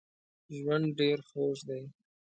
ژوند 0.59 0.85
ډېر 0.99 1.17
خوږ 1.27 1.57
دی 1.69 1.83